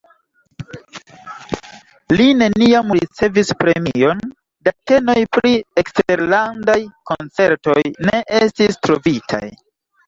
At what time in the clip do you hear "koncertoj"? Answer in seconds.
7.13-7.81